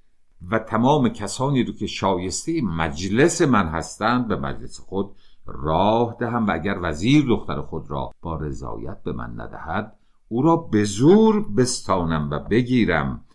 و 0.51 0.60
تمام 0.60 1.10
کسانی 1.10 1.63
رو 1.63 1.74
که 1.74 1.88
شایسته 1.88 2.62
مجلس 2.62 3.42
من 3.42 3.68
هستند 3.68 4.27
به 4.27 4.36
مجلس 4.36 4.80
خود 4.80 5.15
راه 5.46 6.15
دهم 6.20 6.48
و 6.48 6.51
اگر 6.51 6.80
وزیر 6.82 7.25
دختر 7.30 7.62
خود 7.62 7.92
را 7.92 8.12
با 8.22 8.36
رضایت 8.36 9.03
به 9.03 9.13
من 9.13 9.39
ندهد 9.39 9.96
او 10.27 10.42
را 10.42 10.56
به 10.56 10.84
زور 10.84 11.50
بستانم 11.50 12.30
و 12.32 12.39
بگیرم. 12.39 13.25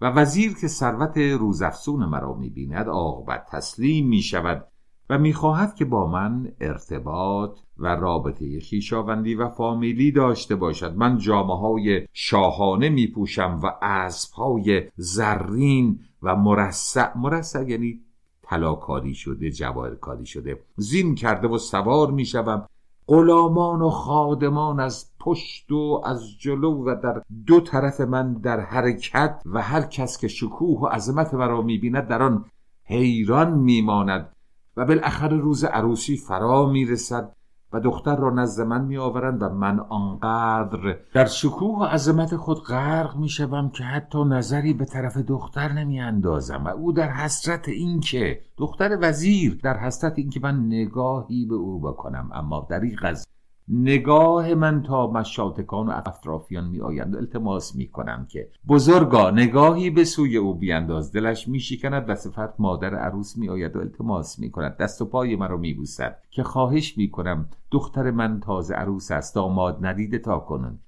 و 0.00 0.10
وزیر 0.10 0.54
که 0.60 0.68
ثروت 0.68 1.18
روزافزون 1.18 2.04
مرا 2.04 2.34
می‌بیند 2.34 2.88
عاقبت 2.88 3.46
تسلیم 3.50 4.08
می‌شود 4.08 4.66
و 5.10 5.18
می‌خواهد 5.18 5.74
که 5.74 5.84
با 5.84 6.06
من 6.06 6.52
ارتباط 6.60 7.58
و 7.78 7.86
رابطه 7.86 8.60
خیشاوندی 8.60 9.34
و 9.34 9.48
فامیلی 9.48 10.12
داشته 10.12 10.56
باشد. 10.56 10.96
من 10.96 11.18
جامعه 11.18 11.56
های 11.56 12.06
شاهانه 12.12 12.88
میپوشم 12.88 13.60
و 13.62 13.70
اسب 13.82 14.32
های 14.34 14.82
زرین 14.96 16.00
و 16.22 16.36
مرسع 16.36 17.18
مرسع 17.18 17.68
یعنی 17.68 18.00
طلاکاری 18.42 19.14
شده 19.14 19.50
جواهرکاری 19.50 20.26
شده 20.26 20.60
زین 20.76 21.14
کرده 21.14 21.48
و 21.48 21.58
سوار 21.58 22.10
می‌شوم. 22.10 22.66
غلامان 23.08 23.82
و 23.82 23.90
خادمان 23.90 24.80
از 24.80 25.10
پشت 25.28 25.72
و 25.72 26.02
از 26.04 26.38
جلو 26.38 26.84
و 26.84 26.94
در 27.02 27.22
دو 27.46 27.60
طرف 27.60 28.00
من 28.00 28.34
در 28.34 28.60
حرکت 28.60 29.42
و 29.46 29.62
هر 29.62 29.82
کس 29.82 30.18
که 30.18 30.28
شکوه 30.28 30.80
و 30.80 30.86
عظمت 30.86 31.34
مرا 31.34 31.62
می‌بیند 31.62 32.08
در 32.08 32.22
آن 32.22 32.44
حیران 32.84 33.58
میماند 33.58 34.32
و 34.76 34.84
بالاخره 34.84 35.36
روز 35.36 35.64
عروسی 35.64 36.16
فرا 36.16 36.66
می‌رسد 36.66 37.32
و 37.72 37.80
دختر 37.80 38.16
را 38.16 38.30
نزد 38.30 38.66
من 38.66 38.84
می 38.84 38.96
آورند 38.96 39.42
و 39.42 39.48
من 39.48 39.80
آنقدر 39.80 40.98
در 41.14 41.26
شکوه 41.26 41.78
و 41.78 41.84
عظمت 41.84 42.36
خود 42.36 42.62
غرق 42.62 43.16
می 43.16 43.28
شوم 43.28 43.70
که 43.70 43.84
حتی 43.84 44.24
نظری 44.24 44.72
به 44.72 44.84
طرف 44.84 45.16
دختر 45.16 45.72
نمی 45.72 46.00
اندازم 46.00 46.64
و 46.64 46.68
او 46.68 46.92
در 46.92 47.10
حسرت 47.10 47.68
اینکه 47.68 48.40
دختر 48.56 48.98
وزیر 49.00 49.60
در 49.62 49.76
حسرت 49.76 50.18
اینکه 50.18 50.40
من 50.40 50.66
نگاهی 50.66 51.46
به 51.46 51.54
او 51.54 51.80
بکنم 51.80 52.30
اما 52.34 52.66
دریغ 52.70 53.00
از 53.02 53.26
نگاه 53.70 54.54
من 54.54 54.82
تا 54.82 55.10
مشاتکان 55.10 55.86
و 55.86 55.92
اطرافیان 55.96 56.68
می 56.68 56.80
آیند. 56.80 57.16
التماس 57.16 57.74
می 57.74 57.88
کنم 57.88 58.26
که 58.30 58.50
بزرگا 58.68 59.30
نگاهی 59.30 59.90
به 59.90 60.04
سوی 60.04 60.36
او 60.36 60.54
بیانداز 60.54 61.12
دلش 61.12 61.48
می 61.48 61.60
شکند 61.60 62.10
و 62.10 62.14
صفت 62.14 62.60
مادر 62.60 62.94
عروس 62.94 63.36
می 63.36 63.48
آید 63.48 63.76
و 63.76 63.80
التماس 63.80 64.38
می 64.38 64.50
کند. 64.50 64.76
دست 64.76 65.02
و 65.02 65.04
پای 65.04 65.36
مرا 65.36 65.56
می 65.56 65.74
بوسد 65.74 66.18
که 66.30 66.42
خواهش 66.42 66.98
می 66.98 67.10
کنم 67.10 67.48
دختر 67.70 68.10
من 68.10 68.40
تازه 68.40 68.74
عروس 68.74 69.10
است. 69.10 69.34
داماد 69.34 69.86
ندیده 69.86 70.18
تا 70.18 70.38
کنن 70.38 70.78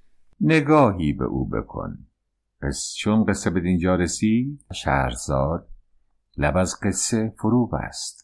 نگاهی 0.41 1.13
به 1.13 1.25
او 1.25 1.49
بکن. 1.49 1.97
پس 2.61 2.95
چون 2.97 3.25
قصه 3.25 3.49
به 3.49 3.59
دینجا 3.59 3.95
رسید 3.95 4.65
شهرزاد 4.73 5.67
لب 6.37 6.57
از 6.57 6.79
قصه 6.83 7.33
فرو 7.37 7.67
بست. 7.67 8.20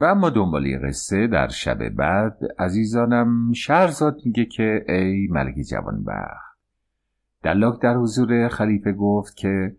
و 0.00 0.04
اما 0.04 0.30
دنبالی 0.30 0.78
قصه 0.78 1.26
در 1.26 1.48
شب 1.48 1.88
بعد. 1.88 2.38
عزیزانم 2.58 3.52
شهرزاد 3.52 4.16
میگه 4.24 4.44
که 4.44 4.84
ای 4.88 5.28
ملک 5.30 5.54
جوانبخت. 5.70 6.58
دلاک 7.42 7.82
در 7.82 7.94
حضور 7.94 8.48
خلیفه 8.48 8.92
گفت 8.92 9.36
که 9.36 9.76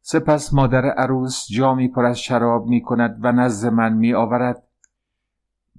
سپس 0.00 0.54
مادر 0.54 0.84
عروس 0.84 1.46
جامی 1.50 1.88
پر 1.88 2.04
از 2.04 2.18
شراب 2.18 2.66
می 2.66 2.82
کند 2.82 3.18
و 3.22 3.32
نزد 3.32 3.72
من 3.72 3.92
می 3.92 4.14
آورد 4.14 4.62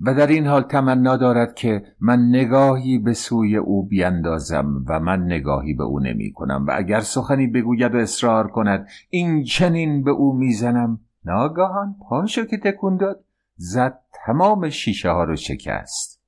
و 0.01 0.13
در 0.13 0.27
این 0.27 0.47
حال 0.47 0.61
تمنا 0.61 1.17
دارد 1.17 1.55
که 1.55 1.83
من 1.99 2.19
نگاهی 2.29 2.97
به 2.97 3.13
سوی 3.13 3.57
او 3.57 3.87
بیندازم 3.87 4.83
و 4.87 4.99
من 4.99 5.23
نگاهی 5.23 5.73
به 5.73 5.83
او 5.83 5.99
نمی 5.99 6.31
کنم 6.31 6.65
و 6.67 6.71
اگر 6.75 6.99
سخنی 6.99 7.47
بگوید 7.47 7.95
و 7.95 7.97
اصرار 7.97 8.47
کند 8.47 8.87
این 9.09 9.43
چنین 9.43 10.03
به 10.03 10.11
او 10.11 10.33
می‌زنم. 10.33 10.99
ناگاهان 11.25 11.95
پاشو 12.09 12.45
که 12.45 12.57
تکون 12.57 12.97
داد. 12.97 13.23
زد 13.59 13.99
تمام 14.25 14.69
شیشه 14.69 15.09
ها 15.09 15.23
رو 15.23 15.35
شکست. 15.35 16.19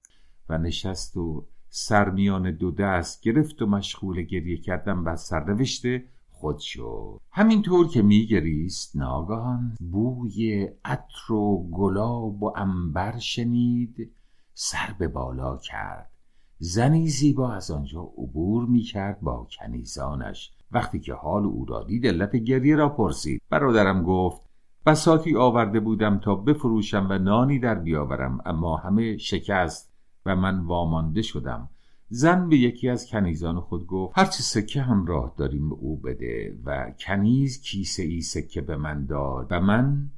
و 0.49 0.57
نشست 0.57 1.17
و 1.17 1.45
سرمیان 1.69 2.51
دو 2.51 2.71
دست 2.71 3.21
گرفت 3.21 3.61
و 3.61 3.65
مشغول 3.65 4.21
گریه 4.21 4.57
کردن 4.57 4.97
و 4.97 5.15
سرنوشته 5.15 6.03
خود 6.29 6.59
شد. 6.59 7.19
همینطور 7.31 7.87
که 7.87 8.01
میگریست 8.01 8.95
ناگهان 8.95 9.77
بوی 9.91 10.69
عطر 10.85 11.33
و 11.33 11.69
گلاب 11.71 12.43
و 12.43 12.53
انبر 12.57 13.19
شنید 13.19 14.11
سر 14.53 14.95
به 14.99 15.07
بالا 15.07 15.57
کرد. 15.57 16.11
زنی 16.57 17.07
زیبا 17.07 17.53
از 17.53 17.71
آنجا 17.71 18.01
عبور 18.01 18.65
می‌کرد 18.65 19.21
با 19.21 19.47
کنیزانش. 19.59 20.51
وقتی 20.71 20.99
که 20.99 21.13
حال 21.13 21.45
او 21.45 21.65
را 21.65 21.83
دید 21.83 22.07
علت 22.07 22.35
گریه 22.35 22.75
را 22.75 22.89
پرسید. 22.89 23.41
برادرم 23.49 24.03
گفت 24.03 24.48
بساتی 24.85 25.35
آورده 25.35 25.79
بودم 25.79 26.19
تا 26.19 26.35
بفروشم 26.35 27.07
و 27.09 27.17
نانی 27.17 27.59
در 27.59 27.75
بیاورم 27.75 28.41
اما 28.45 28.77
همه 28.77 29.17
شکست 29.17 29.91
و 30.25 30.35
من 30.35 30.59
وامانده 30.59 31.21
شدم. 31.21 31.69
زن 32.09 32.49
به 32.49 32.57
یکی 32.57 32.89
از 32.89 33.07
کنیزان 33.07 33.59
خود 33.59 33.87
گفت 33.87 34.17
هرچه 34.17 34.43
سکه 34.43 34.81
همراه 34.81 35.33
داریم 35.37 35.69
به 35.69 35.75
او 35.75 35.97
بده 35.97 36.57
و 36.65 36.91
کنیز 36.99 37.61
کیسه 37.61 38.03
ای 38.03 38.21
سکه 38.21 38.61
به 38.61 38.77
من 38.77 39.05
داد 39.05 39.47
و 39.49 39.59
من 39.59 40.09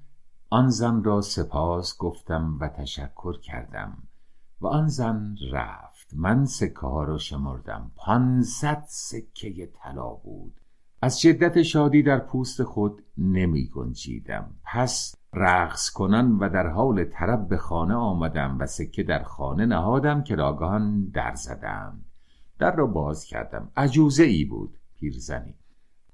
آن 0.50 0.70
زن 0.70 1.04
را 1.04 1.22
سپاس 1.22 1.98
گفتم 1.98 2.58
و 2.60 2.68
تشکر 2.68 3.40
کردم. 3.40 3.98
و 4.62 4.68
آن 4.68 4.88
زن 4.88 5.36
رفت. 5.52 6.14
من 6.14 6.46
سکه 6.46 6.80
ها 6.80 7.04
را 7.04 7.18
شمردم. 7.18 7.92
پانصد 7.96 8.84
سکه 8.88 9.70
طلا 9.84 10.10
بود. 10.10 10.61
از 11.04 11.22
شدت 11.22 11.62
شادی 11.62 12.04
در 12.04 12.20
پوست 12.20 12.64
خود 12.64 13.04
نمی 13.18 13.70
گنجیدم. 13.70 14.56
پس 14.64 15.16
رقص 15.34 15.90
کنان 15.90 16.38
و 16.38 16.50
در 16.50 16.68
حال 16.68 17.04
طرب 17.04 17.48
به 17.48 17.58
خانه 17.58 17.94
آمدم 17.94 18.58
و 18.60 18.66
سکه 18.66 19.04
در 19.04 19.24
خانه 19.24 19.66
نهادم 19.66 20.24
که 20.24 20.36
راگان 20.36 21.06
در 21.06 21.34
زدم 21.36 22.02
در 22.60 22.76
را 22.76 22.88
باز 22.88 23.26
کردم. 23.26 23.72
عجوزه 23.78 24.24
ای 24.24 24.46
بود 24.46 24.78
پیرزنی. 25.00 25.56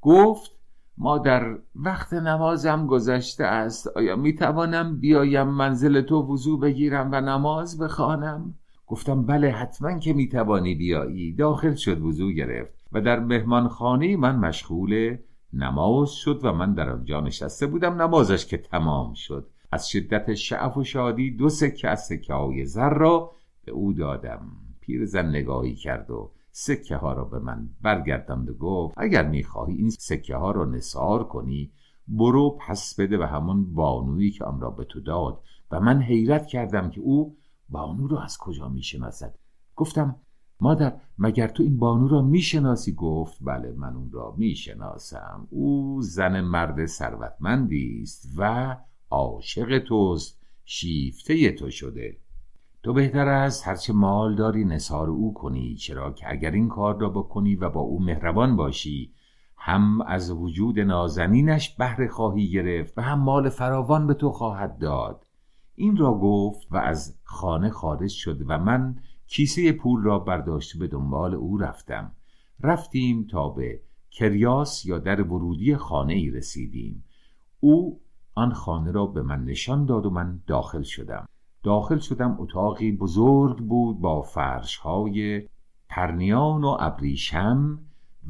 گفت 0.02 0.52
مادر 0.98 1.58
وقت 1.76 2.14
نمازم 2.14 2.88
گذشته 2.88 3.44
است. 3.44 3.88
آیا 3.88 4.16
می 4.16 4.36
توانم 4.36 5.00
بیایم 5.00 5.48
منزل 5.48 6.02
تو 6.02 6.22
وضوع 6.22 6.60
بگیرم 6.60 7.10
و 7.12 7.22
نماز 7.22 7.80
بخوانم؟ 7.80 8.54
گفتم 8.88 9.26
بله 9.26 9.52
حتما 9.52 10.00
که 10.00 10.14
می 10.14 10.30
توانی 10.30 10.76
بیایی. 10.76 11.34
داخل 11.34 11.74
شد 11.74 12.02
وضوع 12.02 12.32
گرفت. 12.32 12.77
و 12.92 13.02
در 13.02 13.20
مهمانخانه 13.20 14.18
من 14.18 14.36
مشغول 14.36 15.18
نماز 15.54 16.12
شد 16.12 16.40
و 16.44 16.54
من 16.54 16.74
در 16.74 16.90
آنجا 16.90 17.22
نشسته 17.22 17.68
بودم. 17.68 18.02
نمازش 18.02 18.46
که 18.46 18.58
تمام 18.58 19.14
شد. 19.14 19.50
از 19.72 19.90
شدت 19.90 20.34
شعف 20.34 20.78
و 20.78 20.84
شادی 20.84 21.32
دو 21.32 21.50
سکه 21.50 21.90
از 21.90 22.06
سکه 22.06 22.34
های 22.34 22.66
زر 22.66 22.94
را 22.94 23.32
به 23.66 23.72
او 23.72 23.94
دادم. 23.94 24.52
پیرزن 24.82 25.30
نگاهی 25.30 25.76
کرد 25.76 26.12
و 26.12 26.32
سکه 26.52 26.96
ها 26.96 27.14
را 27.14 27.24
به 27.24 27.40
من 27.40 27.70
برگرداند 27.82 28.50
و 28.50 28.54
گفت 28.54 28.96
اگر 28.98 29.28
می‌خواهی 29.28 29.76
این 29.76 29.90
سکه 29.90 30.36
ها 30.36 30.52
را 30.52 30.66
نصار 30.66 31.24
کنی 31.24 31.72
برو 32.08 32.58
پس 32.68 33.00
بده 33.00 33.18
به 33.18 33.28
همون 33.28 33.74
بانویی 33.74 34.32
که 34.32 34.46
آن 34.46 34.62
را 34.62 34.70
به 34.70 34.84
تو 34.84 35.00
داد. 35.02 35.42
و 35.72 35.80
من 35.80 36.02
حیرت 36.02 36.48
کردم 36.48 36.90
که 36.90 37.02
او 37.02 37.38
بانو 37.70 38.08
را 38.08 38.22
از 38.22 38.38
کجا 38.38 38.70
می‌شناسد 38.70 39.36
گفتم 39.76 40.16
مادر 40.62 40.94
مگر 41.18 41.48
تو 41.48 41.64
این 41.64 41.78
بانو 41.78 42.08
را 42.08 42.22
می‌شناسی؟ 42.22 42.94
گفت 42.94 43.38
بله 43.42 43.74
من 43.78 43.96
اون 43.96 44.12
را 44.12 44.36
می‌شناسم. 44.38 45.48
او 45.50 46.02
زن 46.02 46.42
مرد 46.42 46.86
ثروتمندی 46.86 48.00
است 48.02 48.34
و 48.38 48.76
عاشق 49.10 49.80
توست. 49.80 50.42
شیفته 50.66 51.52
تو 51.52 51.70
شده. 51.70 52.18
تو 52.84 52.94
بهتر 52.94 53.28
است 53.28 53.68
هرچه 53.68 53.94
مال 53.94 54.36
داری 54.36 54.66
نصار 54.66 55.10
او 55.10 55.34
کنی. 55.34 55.76
چرا 55.76 56.12
که 56.12 56.32
اگر 56.32 56.52
این 56.52 56.70
کار 56.70 57.00
را 57.00 57.10
بکنی 57.10 57.56
و 57.56 57.70
با 57.70 57.82
او 57.82 58.04
مهربان 58.04 58.56
باشی 58.56 59.14
هم 59.58 60.02
از 60.02 60.32
وجود 60.32 60.80
نازنینش 60.80 61.76
بهره 61.76 62.08
خواهی 62.08 62.52
گرفت 62.52 62.98
و 62.98 63.02
هم 63.02 63.20
مال 63.20 63.50
فراوان 63.50 64.08
به 64.08 64.14
تو 64.14 64.32
خواهد 64.32 64.78
داد. 64.78 65.26
این 65.76 65.98
را 65.98 66.14
گفت 66.14 66.68
و 66.72 66.78
از 66.78 67.16
خانه 67.24 67.70
خارج 67.70 68.12
شد 68.12 68.42
و 68.48 68.58
من 68.58 68.96
کیسه 69.28 69.72
پول 69.72 70.04
را 70.04 70.20
برداشته 70.20 70.80
به 70.80 70.88
دنبال 70.88 71.34
او 71.36 71.58
رفتم. 71.58 72.12
رفتیم 72.62 73.28
تا 73.32 73.50
به 73.50 73.82
کریاس 74.12 74.86
یا 74.86 74.98
در 74.98 75.22
ورودی 75.22 75.76
خانه 75.76 76.14
ای 76.14 76.30
رسیدیم. 76.30 77.04
او 77.60 78.00
آن 78.36 78.54
خانه 78.54 78.92
را 78.92 79.06
به 79.06 79.22
من 79.22 79.44
نشان 79.44 79.86
داد 79.86 80.06
و 80.06 80.10
من 80.10 80.42
داخل 80.48 80.82
شدم. 80.82 81.26
داخل 81.64 81.98
شدم 81.98 82.36
اتاقی 82.40 82.92
بزرگ 82.92 83.58
بود 83.58 84.00
با 84.00 84.22
فرش 84.22 84.78
های 84.78 85.48
پرنیان 85.90 86.64
و 86.64 86.78
ابریشم 86.80 87.80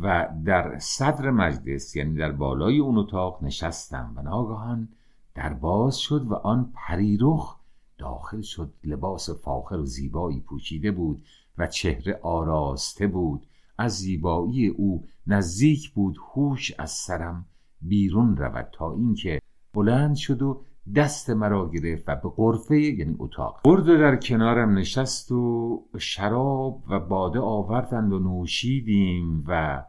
و 0.01 0.29
در 0.45 0.79
صدر 0.79 1.31
مجلس 1.31 1.95
یعنی 1.95 2.15
در 2.15 2.31
بالای 2.31 2.79
اون 2.79 2.97
اتاق 2.97 3.43
نشستم. 3.43 4.13
و 4.15 4.21
ناگهان 4.21 4.87
در 5.35 5.53
باز 5.53 5.97
شد 5.97 6.25
و 6.27 6.33
آن 6.33 6.71
پریرخ 6.75 7.56
داخل 7.97 8.41
شد 8.41 8.73
لباس 8.83 9.29
فاخر 9.29 9.75
و 9.75 9.85
زیبایی 9.85 10.39
پوشیده 10.39 10.91
بود 10.91 11.23
و 11.57 11.67
چهره 11.67 12.19
آراسته 12.23 13.07
بود. 13.07 13.47
از 13.77 13.97
زیبایی 13.97 14.67
او 14.67 15.05
نزدیک 15.27 15.89
بود 15.89 16.17
هوش 16.33 16.71
از 16.79 16.91
سرم 16.91 17.45
بیرون 17.81 18.37
رود 18.37 18.69
تا 18.71 18.93
اینکه 18.93 19.39
بلند 19.73 20.15
شد 20.15 20.41
و 20.41 20.61
دست 20.95 21.29
مرا 21.29 21.69
گرفت 21.69 22.03
و 22.07 22.15
به 22.15 22.29
قرفه 22.35 22.79
یعنی 22.81 23.15
اتاق 23.19 23.61
برد 23.63 23.85
در 23.85 24.15
کنارم 24.15 24.77
نشست 24.77 25.31
و 25.31 25.83
شراب 25.97 26.83
و 26.89 26.99
باده 26.99 27.39
آوردند 27.39 28.13
و 28.13 28.19
نوشیدیم 28.19 29.43
و 29.47 29.83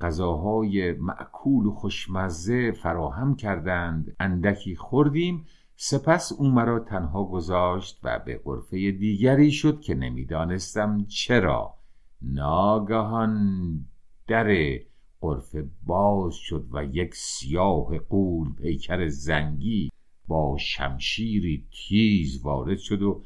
غذاهای 0.00 0.92
معکول 0.92 1.66
و 1.66 1.70
خوشمزه 1.70 2.72
فراهم 2.72 3.36
کردند. 3.36 4.16
اندکی 4.20 4.76
خوردیم 4.76 5.46
سپس 5.76 6.32
او 6.32 6.50
مرا 6.50 6.78
تنها 6.78 7.24
گذاشت 7.24 8.00
و 8.02 8.18
به 8.26 8.40
قرفه 8.44 8.90
دیگری 8.90 9.50
شد 9.50 9.80
که 9.80 9.94
نمی‌دانستم 9.94 11.04
چرا. 11.04 11.74
ناگهان 12.22 13.86
در 14.26 14.78
قرفه 15.20 15.68
باز 15.86 16.34
شد 16.34 16.66
و 16.72 16.84
یک 16.84 17.14
سیاه 17.14 17.98
قول 17.98 18.52
پیکر 18.52 19.08
زنگی 19.08 19.90
با 20.28 20.56
شمشیری 20.58 21.66
تیز 21.72 22.42
وارد 22.42 22.78
شد 22.78 23.02
و 23.02 23.22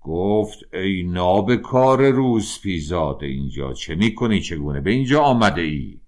گفت 0.00 0.58
ای 0.72 1.02
نابکار 1.02 2.10
روز 2.10 2.60
پیزاده 2.62 3.26
اینجا 3.26 3.72
چه 3.72 3.94
می‌کنی؟ 3.94 4.40
چگونه 4.40 4.80
به 4.80 4.90
اینجا 4.90 5.22
آمده 5.22 5.60
ای؟ 5.60 6.00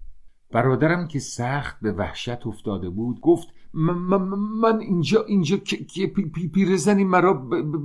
برادرم 0.50 1.08
که 1.08 1.18
سخت 1.18 1.80
به 1.82 1.92
وحشت 1.92 2.46
افتاده 2.46 2.90
بود 2.90 3.20
گفت 3.20 3.48
من 3.72 4.80
اینجا 4.80 5.24
اینجا 5.24 5.56
که 5.56 6.06
پیرزنی 6.54 7.04
مرا 7.04 7.34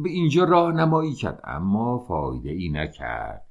به 0.04 0.10
اینجا 0.10 0.44
راهنمایی 0.44 1.14
کرد. 1.14 1.42
اما 1.44 2.00
فایده 2.00 2.50
ای 2.50 2.70
نکرد. 2.70 3.46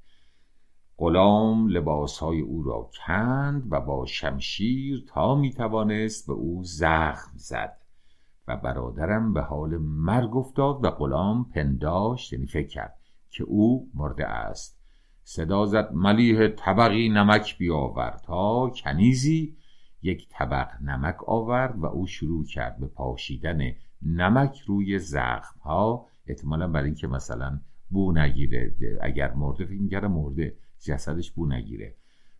غلام 0.99 1.69
لباسهای 1.69 2.41
او 2.41 2.63
را 2.63 2.91
کند 3.07 3.67
و 3.71 3.81
با 3.81 4.07
شمشیر 4.07 5.05
تا 5.09 5.35
می 5.35 5.53
توانست 5.53 6.27
به 6.27 6.33
او 6.33 6.65
زخم 6.65 7.31
زد 7.35 7.77
و 8.49 8.57
برادرم 8.57 9.33
به 9.33 9.43
حال 9.43 9.77
مرگ 9.79 10.37
افتاد 10.37 10.85
و 10.85 10.91
غلام 10.91 11.45
پنداشت 11.55 12.33
یعنی 12.33 12.47
فکر 12.47 12.69
کرد 12.69 12.99
که 13.31 13.45
او 13.45 13.91
مرده 13.95 14.27
است. 14.27 14.81
صدا 15.25 15.67
زد 15.67 15.91
ملیح 15.93 16.49
طبقی 16.49 17.09
نمک 17.09 17.59
بیاور 17.59 18.21
تا 18.27 18.71
کنیزی 18.71 19.57
یک 20.05 20.29
طبق 20.31 20.69
نمک 20.83 21.29
آورد 21.29 21.79
و 21.79 21.87
او 21.87 22.07
شروع 22.07 22.45
کرد 22.45 22.79
به 22.79 22.87
پاشیدن 22.87 23.73
نمک 24.03 24.59
روی 24.67 24.99
زخم 24.99 25.61
ها 25.61 26.07
احتمالا 26.27 26.69
برای 26.69 26.87
اینکه 26.87 27.07
مثلا 27.07 27.61
بو 27.91 28.13
نگیره 28.13 28.75
اگر 29.01 29.35
مرده 29.35 29.65
فکر 29.65 30.07
مرده 30.07 30.57
جسدش 30.81 31.31
بو 31.31 31.47
نگیره. 31.47 31.95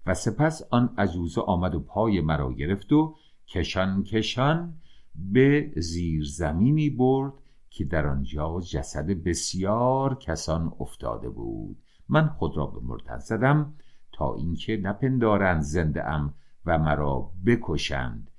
و 0.07 0.15
سپس 0.15 0.63
آن 0.71 0.95
عجوزه 0.99 1.41
آمد 1.41 1.75
و 1.75 1.81
پای 1.81 2.21
مرا 2.21 2.53
گرفت 2.53 2.93
و 2.93 3.17
کشان 3.49 4.03
کشان 4.03 4.75
به 5.15 5.73
زیر 5.77 6.25
زمینی 6.25 6.91
برد 6.91 7.33
که 7.71 7.85
در 7.85 8.07
آنجا 8.07 8.61
جسد 8.61 9.07
بسیار 9.07 10.15
کسان 10.15 10.73
افتاده 10.81 11.29
بود. 11.29 11.77
من 12.09 12.29
خود 12.29 12.57
را 12.57 12.67
به 12.67 12.81
مرتد 12.83 13.19
زدم 13.19 13.75
تا 14.13 14.35
اینکه 14.35 14.77
نپندارند 14.77 15.63
زنده 15.63 16.05
ام 16.05 16.35
و 16.67 16.79
مرا 16.79 17.31
بکشند. 17.47 18.31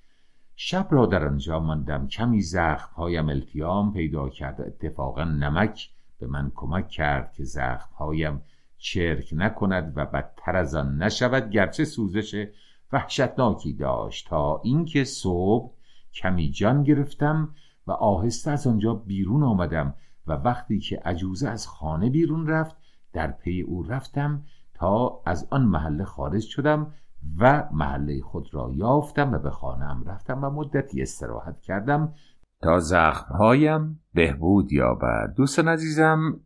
شب 0.55 0.87
را 0.91 1.05
در 1.05 1.27
آنجا 1.27 1.59
ماندم. 1.59 2.07
کمی 2.07 2.41
زخمهایم 2.41 3.29
التیام 3.29 3.93
پیدا 3.93 4.29
کرد. 4.29 4.61
اتفاقا 4.61 5.23
نمک 5.23 5.89
به 6.19 6.27
من 6.27 6.51
کمک 6.55 6.87
کرد 6.87 7.33
که 7.33 7.43
زخمهایم 7.43 8.41
چرک 8.77 9.29
نکند 9.31 9.93
و 9.95 10.05
بدتر 10.05 10.55
از 10.55 10.75
آن 10.75 11.03
نشود. 11.03 11.49
گرچه 11.49 11.85
سوزش 11.85 12.47
وحشتناکی 12.91 13.73
داشت. 13.73 14.27
تا 14.27 14.61
اینکه 14.63 15.03
صبح 15.03 15.75
کمی 16.13 16.51
جان 16.51 16.83
گرفتم 16.83 17.55
و 17.87 17.91
آهسته 17.91 18.51
از 18.51 18.67
آنجا 18.67 18.93
بیرون 18.93 19.43
آمدم 19.43 19.93
و 20.27 20.33
وقتی 20.33 20.79
که 20.79 21.01
عجوزه 21.05 21.49
از 21.49 21.67
خانه 21.67 22.09
بیرون 22.09 22.47
رفت 22.47 22.75
در 23.13 23.31
پی 23.31 23.61
او 23.61 23.83
رفتم 23.83 24.45
تا 24.73 25.21
از 25.25 25.47
آن 25.51 25.65
محله 25.65 26.03
خارج 26.03 26.43
شدم 26.43 26.93
و 27.39 27.63
محله 27.73 28.21
خود 28.21 28.47
را 28.53 28.71
یافتم 28.73 29.33
و 29.33 29.39
به 29.39 29.49
خانم 29.49 30.03
رفتم 30.07 30.43
و 30.43 30.49
مدتی 30.49 31.01
استراحت 31.01 31.59
کردم 31.59 32.13
تا 32.61 32.79
زخمهایم 32.79 33.99
بهبود 34.13 34.71
یابد. 34.71 35.33
دوستان 35.37 35.67
عزیزم 35.67 36.39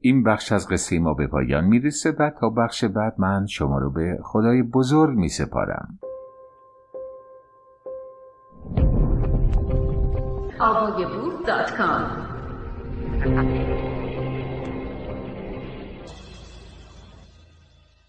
این 0.00 0.22
بخش 0.22 0.52
از 0.52 0.68
قصه 0.68 0.98
ما 0.98 1.14
به 1.14 1.26
پایان 1.26 1.64
می‌رسه 1.64 2.10
و 2.18 2.30
تا 2.40 2.50
بخش 2.50 2.84
بعد 2.84 3.14
من 3.18 3.46
شما 3.46 3.78
رو 3.78 3.90
به 3.90 4.18
خدای 4.22 4.62
بزرگ 4.62 5.16
می 5.18 5.28
سپارم 5.28 5.98